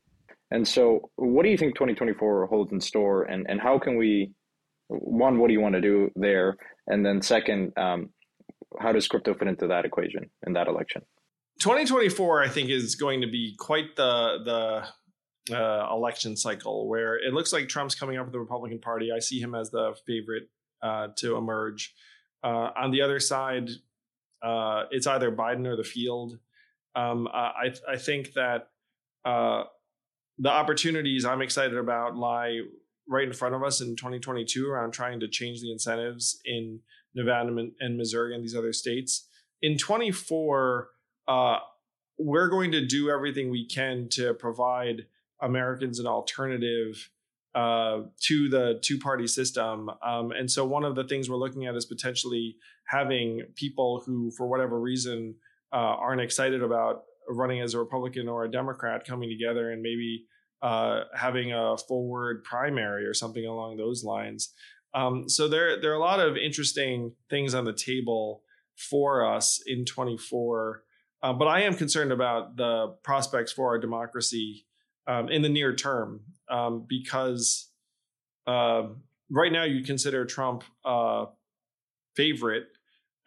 [0.52, 4.32] and so what do you think 2024 holds in store, and and how can we
[4.90, 6.58] one what do you want to do there,
[6.88, 8.10] and then second, um,
[8.80, 11.02] how does crypto fit into that equation in that election?
[11.60, 14.84] 2024, I think, is going to be quite the
[15.48, 19.12] the uh, election cycle where it looks like Trump's coming up with the Republican Party.
[19.16, 20.50] I see him as the favorite
[20.82, 21.94] uh, to emerge.
[22.44, 23.70] Uh, on the other side,
[24.44, 26.38] uh, it's either Biden or the field.
[26.96, 28.70] Um, I, I think that
[29.26, 29.64] uh,
[30.38, 32.62] the opportunities I'm excited about lie
[33.08, 36.80] right in front of us in 2022 around trying to change the incentives in
[37.16, 39.28] Nevada and Missouri and these other states.
[39.62, 40.90] In 24,
[41.28, 41.58] uh,
[42.20, 45.06] we're going to do everything we can to provide
[45.42, 47.10] Americans an alternative
[47.56, 49.90] uh, to the two party system.
[50.06, 52.56] Um, and so, one of the things we're looking at is potentially
[52.86, 55.36] having people who, for whatever reason,
[55.74, 60.26] uh, aren't excited about running as a Republican or a Democrat coming together and maybe
[60.62, 64.54] uh, having a forward primary or something along those lines.
[64.94, 68.42] Um, so there, there are a lot of interesting things on the table
[68.76, 70.84] for us in 24.
[71.22, 74.66] Uh, but I am concerned about the prospects for our democracy
[75.08, 77.70] um, in the near term um, because
[78.46, 78.84] uh,
[79.30, 81.26] right now you consider Trump uh,
[82.16, 82.68] favorite.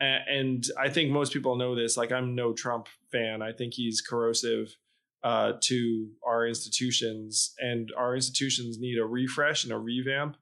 [0.03, 1.99] And I think most people know this.
[1.99, 3.43] Like, I'm no Trump fan.
[3.43, 4.75] I think he's corrosive
[5.23, 10.37] uh, to our institutions, and our institutions need a refresh and a revamp.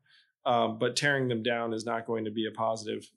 [0.46, 3.10] Um, but tearing them down is not going to be a positive.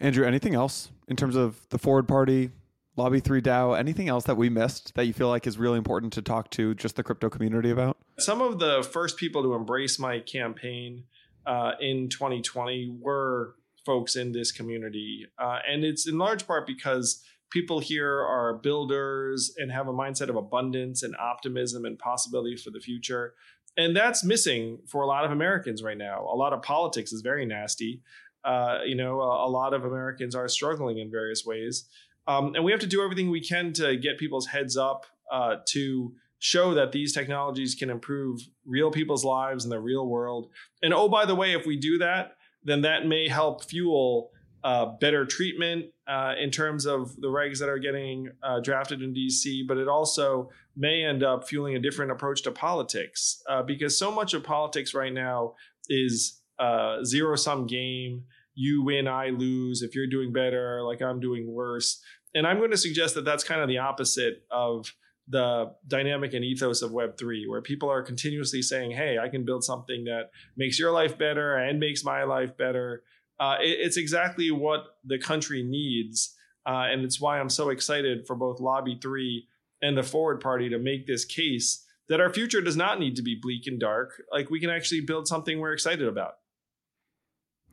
[0.00, 2.50] Andrew, anything else in terms of the Forward Party,
[2.96, 6.12] Lobby 3 DAO, anything else that we missed that you feel like is really important
[6.14, 7.96] to talk to just the crypto community about?
[8.18, 11.04] Some of the first people to embrace my campaign
[11.46, 13.54] uh, in 2020 were
[13.86, 15.26] folks in this community.
[15.38, 20.28] Uh, and it's in large part because people here are builders and have a mindset
[20.28, 23.34] of abundance and optimism and possibility for the future.
[23.76, 26.22] And that's missing for a lot of Americans right now.
[26.22, 28.02] A lot of politics is very nasty.
[28.44, 31.84] Uh, you know, a, a lot of Americans are struggling in various ways.
[32.26, 35.56] Um, and we have to do everything we can to get people's heads up uh,
[35.68, 40.50] to show that these technologies can improve real people's lives in the real world.
[40.82, 44.30] And oh, by the way, if we do that, then that may help fuel
[44.64, 49.14] uh, better treatment uh, in terms of the regs that are getting uh, drafted in
[49.14, 53.98] DC, but it also may end up fueling a different approach to politics uh, because
[53.98, 55.54] so much of politics right now
[55.88, 58.24] is uh, zero sum game.
[58.54, 59.82] You win, I lose.
[59.82, 62.02] If you're doing better, like I'm doing worse
[62.34, 64.92] and I'm going to suggest that that's kind of the opposite of
[65.28, 69.64] the dynamic and ethos of Web3, where people are continuously saying, hey, I can build
[69.64, 73.02] something that makes your life better and makes my life better.
[73.40, 76.34] Uh, it, it's exactly what the country needs.
[76.66, 79.46] Uh, and it's why I'm so excited for both Lobby 3
[79.80, 83.22] and the Forward Party to make this case that our future does not need to
[83.22, 84.22] be bleak and dark.
[84.32, 86.34] Like we can actually build something we're excited about.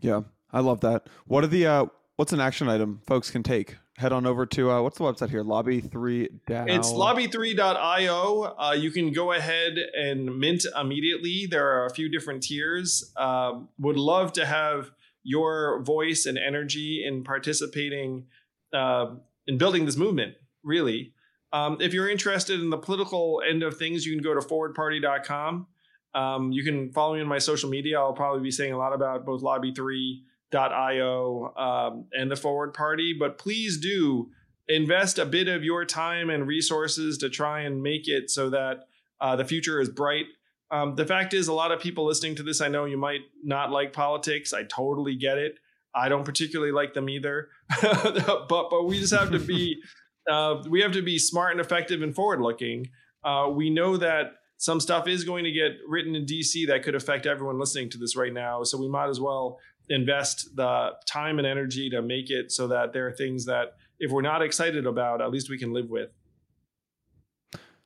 [0.01, 1.07] Yeah, I love that.
[1.25, 1.85] What are the uh,
[2.17, 5.29] what's an action item folks can take head on over to uh, what's the website
[5.29, 5.43] here?
[5.43, 8.55] Lobby3 It's lobby3.io.
[8.57, 11.47] Uh, you can go ahead and mint immediately.
[11.49, 13.11] There are a few different tiers.
[13.15, 14.91] Um, would love to have
[15.25, 18.27] your voice and energy in participating
[18.73, 19.15] uh,
[19.47, 21.13] in building this movement, really.
[21.51, 25.67] Um, if you're interested in the political end of things, you can go to forwardparty.com.
[26.13, 27.99] Um, you can follow me on my social media.
[27.99, 30.23] I'll probably be saying a lot about both Lobby 3
[30.53, 34.29] io um, and the forward party but please do
[34.67, 38.87] invest a bit of your time and resources to try and make it so that
[39.19, 40.25] uh, the future is bright
[40.71, 43.21] um, the fact is a lot of people listening to this i know you might
[43.43, 45.59] not like politics i totally get it
[45.93, 47.49] i don't particularly like them either
[47.81, 49.77] but but we just have to be
[50.31, 52.87] uh, we have to be smart and effective and forward looking
[53.23, 56.95] uh, we know that some stuff is going to get written in DC that could
[56.95, 58.63] affect everyone listening to this right now.
[58.63, 59.59] So we might as well
[59.89, 64.11] invest the time and energy to make it so that there are things that if
[64.11, 66.09] we're not excited about, at least we can live with.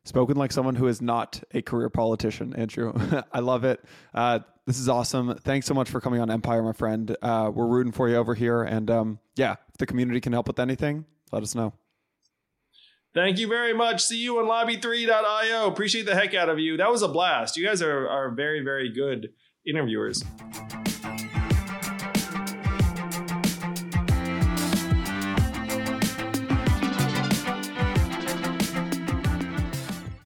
[0.10, 2.94] Spoken like someone who is not a career politician, Andrew.
[3.32, 3.80] I love it.
[4.12, 5.38] Uh, this is awesome.
[5.44, 7.16] Thanks so much for coming on Empire, my friend.
[7.22, 8.64] Uh, we're rooting for you over here.
[8.64, 11.74] And um, yeah, if the community can help with anything, let us know.
[13.14, 14.02] Thank you very much.
[14.02, 15.68] See you on lobby3.io.
[15.68, 16.76] Appreciate the heck out of you.
[16.76, 17.56] That was a blast.
[17.56, 19.30] You guys are, are very, very good
[19.64, 20.24] interviewers.